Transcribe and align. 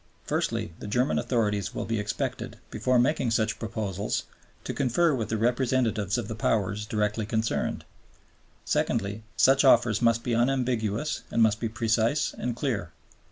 "Firstly, 0.23 0.73
the 0.79 0.87
German 0.87 1.19
authorities 1.19 1.75
will 1.75 1.85
be 1.85 1.99
expected, 1.99 2.57
before 2.71 2.97
making 2.97 3.29
such 3.29 3.59
proposals, 3.59 4.23
to 4.63 4.73
confer 4.73 5.13
with 5.13 5.29
the 5.29 5.37
representatives 5.37 6.17
of 6.17 6.27
the 6.27 6.33
Powers 6.33 6.87
directly 6.87 7.27
concerned. 7.27 7.85
Secondly, 8.65 9.21
such 9.37 9.63
offers 9.63 10.01
must 10.01 10.23
be 10.23 10.33
unambiguous 10.33 11.21
and 11.29 11.43
must 11.43 11.59
be 11.59 11.69
precise 11.69 12.33
and 12.35 12.55
clear. 12.55 12.91